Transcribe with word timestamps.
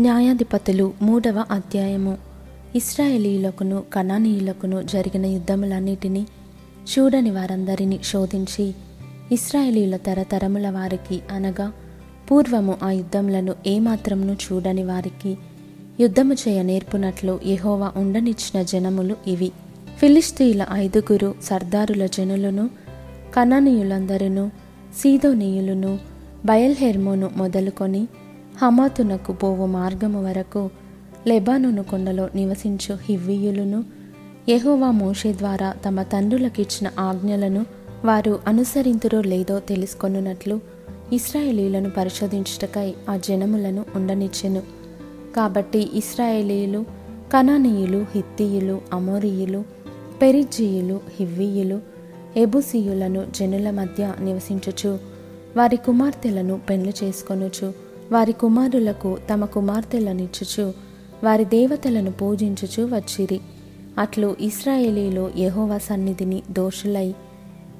న్యాయాధిపతులు 0.00 0.92
మూడవ 1.02 1.44
అధ్యాయము. 1.50 2.18
ఇస్రాయేలీలకును 2.76 3.82
కణానీయులకును 3.92 4.82
జరిగిన 4.82 5.26
యుద్ధములన్నిటినీ 5.26 6.26
చూడని 6.92 7.30
వారందరినీ 7.30 8.00
శోధించి 8.04 8.74
ఇస్రాయేలీయుల 9.32 9.96
తరతరముల 9.96 10.70
వారికి 10.70 11.20
అనగా 11.30 11.72
పూర్వము 12.30 12.76
ఆ 12.82 12.90
యుద్ధములను 12.90 13.54
ఏమాత్రమును 13.66 14.32
చూడని 14.32 14.84
వారికి 14.84 15.38
యుద్ధము 16.00 16.34
చేయ 16.34 16.62
నేర్పునట్లు 16.62 17.40
యహోవా 17.46 17.92
ఉండనిచ్చిన 17.96 18.62
జనములు 18.62 19.16
ఇవి. 19.26 19.52
ఫిలిస్తీయుల 19.98 20.66
ఐదుగురు 20.72 21.34
సర్దారుల 21.42 22.06
జనులను 22.06 22.70
కనానీయులందరును 23.36 24.50
సీదోనీయులను 25.00 25.98
బయల్హెర్మోను 26.46 27.30
మొదలుకొని 27.36 28.08
హమాతునకు 28.62 29.32
పోవు 29.32 29.66
మార్గము 29.66 30.24
వరకు 30.24 30.70
లెబానోను 31.26 31.82
కొండలో 31.82 32.28
నివసించు 32.34 32.98
హివ్వీయులను 33.08 33.84
యహోవా 34.48 34.90
మోషే 34.90 35.32
ద్వారా 35.32 35.74
తమ 35.86 36.02
తండ్రులకిచ్చిన 36.02 36.90
ఆజ్ఞలను 36.98 37.66
వారు 38.04 38.38
అనుసరింతురో 38.46 39.22
లేదో 39.22 39.60
తెలుసుకొనున్నట్లు 39.60 40.60
ఇస్రాయేలీలను 41.12 41.90
పరిశోధించుటకై 41.90 42.94
ఆ 43.08 43.16
జనములను 43.16 43.84
ఉండనిచ్చెను. 43.94 44.62
కాబట్టి 45.36 45.90
ఇస్రాయేలీలు 45.94 46.84
కనానీయులు 47.32 48.06
హిత్తీయులు 48.14 48.80
అమోరీయులు 48.92 49.64
పెరిజ్జీయులు 50.22 51.00
హివ్వీయులు 51.20 51.80
ఎబుసీయులను 52.36 53.26
జనుల 53.34 53.70
మధ్య 53.70 54.14
నివసించుచు 54.20 54.98
వారి 55.56 55.76
కుమార్తెలను 55.76 56.60
పెండ్లు 56.70 56.92
చేసుకొనుచు 57.04 57.87
వారి 58.12 58.32
కుమారులకు 58.32 59.18
తమ 59.30 59.44
కుమార్తెలనిచ్చుచు 59.44 60.72
వారి 61.24 61.44
దేవతలను 61.44 62.10
పూజించుచు 62.10 62.94
వచ్చిరి. 62.94 63.40
అట్లు 63.98 64.36
ఇస్రాయేలీలు 64.40 65.30
యహోవా 65.38 65.78
సన్నిధిని 65.78 66.42
దోషులై 66.50 67.14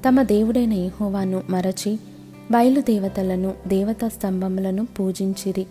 తమ 0.09 0.23
దేవుడైన 0.23 0.73
యహోవాను 0.73 1.43
మరచి 1.51 1.98
బయలుదేవతలను 2.51 3.55
దేవతా 3.67 4.09
స్తంభములను 4.09 4.87
పూజించిరి. 4.87 5.67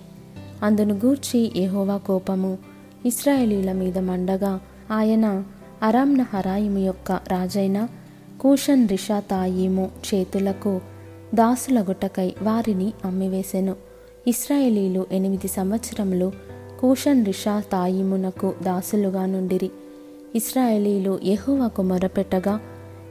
అందును 0.64 0.94
గూర్చి 0.94 1.52
యహోవా 1.55 1.97
కోపము 1.97 2.58
ఇస్రాయేలీల 3.05 3.71
మీద 3.71 3.97
మండగా 3.97 4.59
ఆయన 4.92 5.44
అరామ్న 5.83 6.21
హరాయిము 6.21 6.80
యొక్క 6.80 7.11
రాజైన 7.11 7.88
కూషన్ 8.42 8.89
రిషా 8.89 9.19
తాయిము 9.19 9.92
చేతులకు 10.14 10.81
దాసులగుటకై 11.36 12.33
వారిని 12.42 12.94
అమ్మివేసెను. 13.05 13.86
ఇస్రాయేలీలు 14.28 15.06
ఎనిమిది 15.11 15.47
సంవత్సరములు 15.47 16.31
కూషన్ 16.81 17.25
రిషా 17.25 17.64
తాయిమునకు 17.72 18.53
దాసులుగా 18.64 19.25
నుండిరి. 19.25 19.72
ఇస్రాయేలీలు 20.36 21.20
యహోవాకు 21.25 21.81
మొరపెట్టగా 21.81 22.59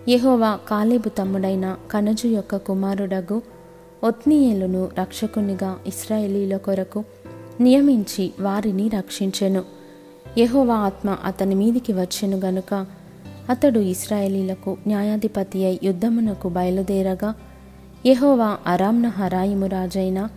యహోవా 0.08 0.58
కాలేబు 0.68 1.08
తమ్ముడైన 1.08 1.76
కనజు 1.90 2.26
యొక్క 2.26 2.56
కుమారుడగు 2.56 3.42
ఒత్నీయేలును 4.04 4.88
రక్షకునిగా 4.98 5.76
ఇస్రాయేలీల 5.86 6.56
కొరకు 6.56 7.04
నియమించి 7.60 8.32
వారిని 8.40 8.88
రక్షించెను. 8.88 9.62
యహోవా 10.38 10.74
ఆత్మ 10.74 11.16
అతని 11.24 11.54
మీదికి 11.54 11.92
వచ్చెను 11.92 12.36
గనుక 12.36 12.86
అతడు 13.50 13.80
ఇస్రాయేలీలకు 13.80 14.76
న్యాయాధిపతి 14.86 15.64
అయి 15.64 15.80
యుద్ధమునకు 15.84 16.48
బయలుదేరగా 16.48 17.34
యహోవా 18.06 18.58
అరామ్న 18.66 19.08
హరాయిము 19.08 19.66
రాజైన 19.66 20.28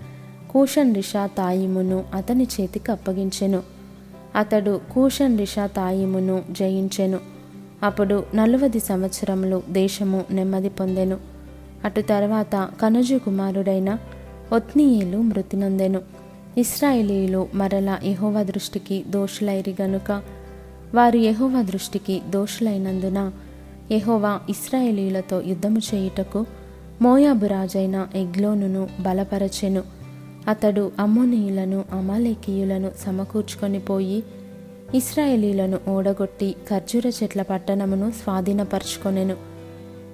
కూషన్ 0.49 0.95
రిషా 0.95 1.25
తాయిమును 1.25 2.03
అతని 2.13 2.47
చేతికి 2.61 2.91
అప్పగించెను. 2.91 3.63
అతడు 4.35 4.81
కూషన్ 4.93 5.37
రిషా 5.37 5.67
తాయిమును 5.67 6.43
జయించెను. 6.51 7.19
అప్పుడు 7.83 8.23
నలువది 8.35 8.79
సంవత్సరములు 8.79 9.63
దేశము 9.69 10.25
నెమ్మది 10.31 10.69
పొందెను. 10.69 11.17
అటు 11.85 12.01
తర్వాత 12.01 12.69
కనుజు 12.81 13.15
కుమారుడైన 13.15 13.97
ఒత్నీయేలు 14.53 15.17
మృతి 15.17 15.57
నొందెను. 15.57 16.01
ఇస్రాయేలీలు 16.57 17.47
మరల 17.53 17.97
యహోవ 18.03 18.43
దృష్టికి 18.43 19.03
దోషులైరి 19.09 19.75
గనుక 19.81 20.23
వారు 20.95 21.17
యహోవ 21.17 21.61
దృష్టికి 21.61 22.21
దోషులైనందున 22.29 23.31
యహోవా 23.91 24.39
ఇస్రాయేలీలతో 24.49 25.41
యుద్ధము 25.41 25.79
చేయుటకు 25.93 26.45
మోయాబు 27.01 27.45
రాజైన 27.45 28.07
ఎగ్లోనును 28.15 28.89
బలపరచెను. 28.99 29.98
అతడు 30.47 30.91
అమ్మోనీయులను 30.99 31.85
అమాలేకీయులను 31.91 32.91
సమకూర్చుకొని 33.05 33.79
పోయి 33.79 34.23
ఇస్రాయేలీలను 34.95 35.79
ఓడగొట్టి 35.89 36.55
ఖర్జూర 36.69 37.11
చెట్ల 37.23 37.41
పట్టణమును 37.41 38.11
స్వాధీనపరుచుకొనెను. 38.11 39.35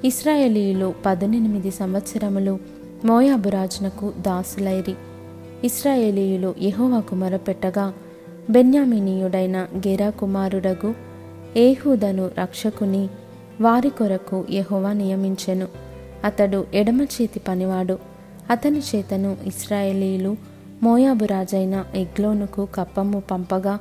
ఇస్రాయేలీయులు 0.06 0.94
పద్దెనిమిది 1.06 1.72
సంవత్సరములు 1.72 2.60
మోయాబురాజునకు 3.06 4.14
దాసులైరి. 4.20 4.96
ఇస్రాయేలీయులు 5.64 6.56
యహోవాకు 6.62 7.16
మొరపెట్టగా 7.16 7.94
బెన్యామినీయుడైన 8.50 9.68
గెరా 9.78 10.10
కుమారుడగు 10.10 10.96
ఏహూదను 11.58 12.32
రక్షకుని 12.40 13.10
వారి 13.62 13.90
కొరకు 13.90 14.46
యహోవా 14.52 14.94
నియమించెను. 14.94 15.68
అతడు 16.24 16.66
ఎడమ 16.74 17.02
చేతి 17.02 17.40
పనివాడు. 17.40 18.15
అతని 18.50 18.80
చేతను 18.80 19.38
ఇస్రాయేలీలు 19.44 20.38
మోయాబు 20.84 21.26
రాజైన 21.26 21.86
ఎగ్లోనుకు 21.96 22.68
కప్పము 22.76 23.24
పంపగా 23.32 23.80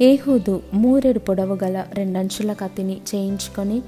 ఏహూదు 0.00 0.62
మూరెడు 0.74 1.18
పొడవు 1.18 1.58
గల 1.64 1.84
రెండంచుల 1.94 2.52
కత్తిని 2.52 3.00
చేయించుకొని 3.14 3.80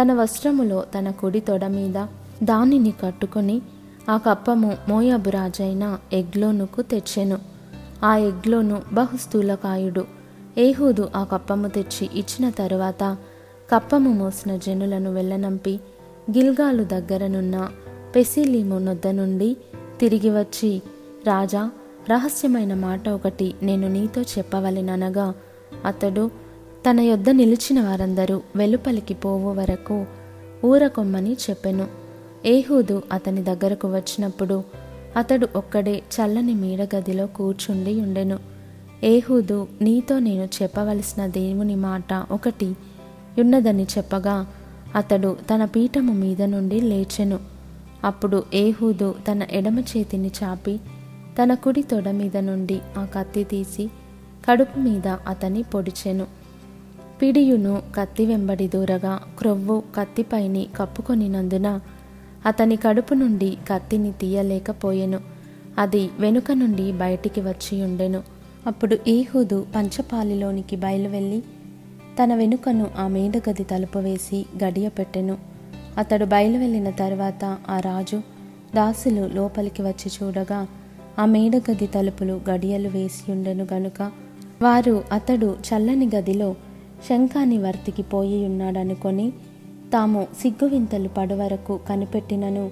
తన 0.00 0.12
వస్త్రములో 0.12 0.84
తన 0.98 1.10
కుడి 1.10 1.40
తొడ 1.40 1.64
మీద 1.64 2.06
దానిని 2.42 2.92
కట్టుకొని 3.04 3.62
ఆ 4.10 4.16
కప్పము 4.16 4.76
మోయాబు 4.88 5.30
రాజైన 5.30 5.98
ఎగ్లోనుకు 6.12 6.82
తెచ్చెను. 6.82 7.38
ఆ 8.04 8.16
ఎగ్లోను 8.16 8.82
బహుస్థూలకాయుడు 8.92 10.04
ఏహూదు 10.58 11.08
ఆ 11.16 11.24
కప్పము 11.24 11.68
తెచ్చి 11.68 12.10
ఇచ్చిన 12.14 12.50
తరువాత 12.50 13.16
కప్పము 13.74 14.10
మోసిన 14.12 14.56
జనులను 14.56 15.12
వెళ్ళనంపి 15.12 15.80
గిల్గాలు 16.30 16.84
దగ్గరనున్న 16.84 17.68
పెసిలీము 18.14 18.78
నొద్ద 18.78 19.06
నుండి 19.06 19.56
తిరిగి 20.00 20.30
వచ్చి 20.30 20.82
రాజా 21.26 21.70
రహస్యమైన 22.10 22.74
మాట 22.74 23.08
ఒకటి 23.08 23.54
నేను 23.62 23.88
నీతో 23.88 24.22
చెప్పవలెననగా 24.22 25.34
అతడు 25.84 26.30
తన 26.90 27.00
యొద్ద 27.00 27.30
నిలిచిన 27.30 27.80
వారందరూ 27.80 28.40
వెలుపలికి 28.56 29.14
పోవు 29.14 29.54
వరకు 29.54 30.06
ఊరకొమ్మని 30.64 31.36
చెప్పెను. 31.50 31.86
ఏహూదు 32.46 33.02
అతని 33.12 33.42
దగ్గరకు 33.42 33.88
వచ్చినప్పుడు 33.88 34.64
అతడు 35.16 35.48
ఒక్కడే 35.56 36.02
చల్లని 36.14 36.54
మీడగదిలో 36.54 37.26
కూర్చుండి 37.26 38.00
ఉండెను. 38.00 38.38
ఏహూదు 39.04 39.68
నీతో 39.82 40.18
నేను 40.18 40.48
చెప్పవలసిన 40.62 41.26
దేవుని 41.26 41.76
మాట 41.76 42.24
ఒకటి 42.30 42.76
ఉన్నదని 43.38 43.86
చెప్పగా 43.98 44.46
అతడు 44.94 45.36
తన 45.54 45.64
పీఠము 45.64 46.12
మీద 46.12 46.42
నుండి 46.42 46.80
లేచెను. 46.80 47.53
అప్పుడు 48.04 48.44
ఏహూదు 48.54 49.14
తన 49.32 49.46
ఎడమ 49.50 49.78
చేతిని 49.78 50.30
చాపి 50.42 50.80
తన 51.42 51.54
కుడి 51.54 51.82
తొడ 51.82 52.10
మీద 52.10 52.36
నుండి 52.36 52.80
ఆ 52.98 53.04
కత్తి 53.04 53.44
తీసి 53.44 53.90
కడుపు 54.48 54.78
మీద 54.78 55.08
అతని 55.08 55.62
పొడిచెను. 55.62 56.26
పిడియును 57.22 57.82
కత్తి 57.96 58.26
వెంబడి 58.26 58.68
దూరగా 58.68 59.20
క్రొవ్వు 59.38 59.82
కత్తిపైని 59.96 60.66
కప్పుకొనినందున 60.76 61.80
అతని 62.46 62.76
కడుపు 62.76 63.14
నుండి 63.14 63.56
కత్తిని 63.68 64.12
తీయలేకపోయెను. 64.12 65.20
అది 65.78 66.10
వెనుక 66.20 66.52
నుండి 66.52 66.92
బయటికి 66.92 67.40
వచ్చి 67.40 67.82
ఉండెను. 67.82 68.22
అప్పుడు 68.66 68.98
ఏహూదు 69.08 69.66
పంచపాలిలోనికి 69.76 70.76
బయలువెళ్ళి 70.76 71.42
తన 72.22 72.34
వెనుకను 72.34 72.90
ఆ 72.98 73.08
మేడగది 73.08 73.64
తలుపు 73.64 73.98
వేసి 73.98 74.46
గడియ 74.64 74.88
పెట్టెను. 74.88 75.53
అతడు 75.98 76.24
బయలు 76.24 76.58
వెళ్ళిన 76.58 76.90
తర్వాత 76.90 77.44
ఆ 77.44 77.80
రాజు 77.80 78.16
దాసులు 78.74 79.30
లోపలికి 79.34 79.82
వచ్చి 79.82 80.10
చూడగా 80.22 80.66
ఆ 81.18 81.24
మేడ 81.24 81.56
గది 81.56 81.86
తలుపులు 81.86 82.40
గడియలు 82.50 82.88
వేసి 82.88 83.32
ఉండెను 83.32 83.66
గనుక 83.72 84.12
వారు 84.62 85.04
అతడు 85.12 85.56
చల్లని 85.68 86.10
గదిలో 86.16 86.54
శంఖాని 87.08 87.58
వర్తికి 87.58 88.02
పోయి 88.02 88.44
ఉన్నాడనుకొని 88.44 89.32
తాము 89.92 90.26
సిగ్గువింతలు 90.40 91.08
పడవరకు 91.08 91.80
కనిపెట్టినను. 91.88 92.70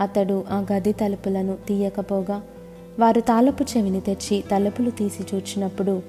అతడు 0.00 0.44
ఆ 0.50 0.66
గది 0.72 0.92
తలుపులను 0.92 1.56
తీయకపోగా 1.68 2.42
వారు 2.98 3.20
తాళపు 3.20 3.62
చెవిని 3.62 4.00
తెచ్చి 4.00 4.44
తలుపులు 4.50 4.90
తీసి 4.90 5.36
చూచినప్పుడు 5.36 6.02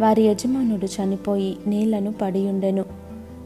వారి 0.00 0.22
యజమానుడు 0.22 0.86
చనిపోయి 0.86 1.56
నీళ్ళను 1.66 2.14
పడియుండెను 2.22 2.84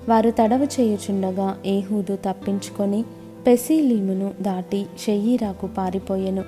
వారు 0.09 0.31
తడవ 0.31 0.67
చేయుచుండగా 0.81 1.57
ఏహూదు 1.67 2.17
తప్పించుకొని 2.17 3.05
పెసీలీమును 3.47 4.33
దాటి 4.43 4.87
షెయ్యీరాకు 4.99 5.67
పారిపోయెను. 5.67 6.45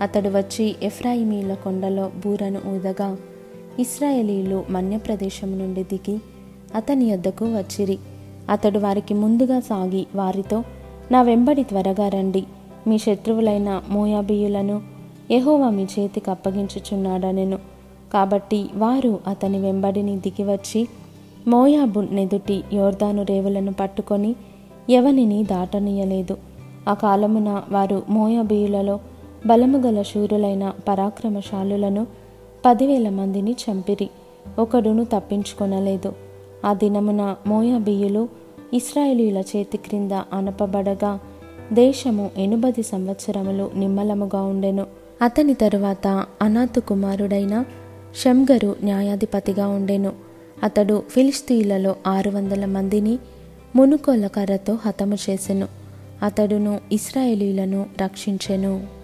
అతడు 0.00 0.28
వచ్చి 0.28 0.74
ఎఫ్రాయిమీల 0.82 1.54
కొండలో 1.54 2.10
బూరను 2.24 2.60
ఊదగా 2.66 3.16
ఇస్రాయేలీలు 3.78 4.64
మన్యప్రదేశం 4.70 5.58
నుండి 5.58 5.82
దిగి 5.82 6.18
అతని 6.74 7.04
యొద్దకు 7.04 7.44
వచ్చిరి. 7.44 7.98
అతడు 8.50 8.78
వారికి 8.78 9.14
ముందుగా 9.14 9.60
సాగి 9.60 10.06
వారితో 10.14 10.64
నా 11.10 11.22
వెంబడి 11.22 11.62
త్వరగా 11.62 12.08
రండి. 12.08 12.44
మీ 12.86 12.98
శత్రువులైన 12.98 13.82
మోయాబియులను 13.88 14.82
యెహోవా 15.30 15.70
మీ 15.70 15.86
చేతికి 15.98 16.30
అప్పగించుచున్నాడనెను. 16.30 17.58
కాబట్టి 18.12 18.66
వారు 18.74 19.20
అతని 19.26 19.58
వెంబడిని 19.58 20.16
దిగివచ్చి 20.16 20.88
మోయాబు 21.48 22.00
నెదుటి 22.00 22.64
యోర్దాను 22.72 23.22
రేవులను 23.22 23.72
పట్టుకొని 23.72 24.36
ఎవనిని 24.90 25.44
దాటనీయలేదు. 25.44 26.36
ఆ 26.88 26.94
కాలమున 26.94 27.62
వారు 27.70 28.02
మోయాబీయులలో 28.08 29.00
బలముగల 29.46 30.02
శూరులైన 30.02 30.72
పరాక్రమశాలులను 30.88 32.06
పదివేల 32.66 33.08
మందిని 33.08 33.52
చంపిరి. 33.52 34.10
ఒకడును 34.58 35.04
తప్పించుకొనలేదు. 35.04 36.12
ఆ 36.64 36.74
దినమున 36.74 37.36
మోయాబీయులు 37.46 38.28
ఇస్రాయేలీల 38.74 39.38
చేతి 39.38 39.76
క్రింద 39.76 40.12
అనపబడగా 40.12 41.20
దేశము 41.72 42.30
ఎనుబది 42.36 42.82
సంవత్సరములు 42.82 43.70
నిమ్మలముగా 43.76 44.42
ఉండెను. 44.42 44.86
అతని 45.22 45.54
తరువాత 45.54 46.26
అనాథు 46.42 46.80
కుమారుడైన 46.80 47.64
షంగరు 48.24 48.76
న్యాయాధిపతిగా 48.84 49.68
ఉండెను. 49.68 50.25
అతడు 50.62 51.02
ఫిలిస్తీన్లలో 51.10 51.96
ఆరు 52.06 52.30
వందల 52.30 52.64
మందిని 52.64 53.18
మునుకోల 53.76 54.26
కర్రతో 54.26 54.78
హతము 54.86 55.16
చేసెను. 55.30 55.68
అతడును 56.22 56.80
ఇస్రాయేలీలను 56.92 57.86
రక్షించెను. 58.02 58.95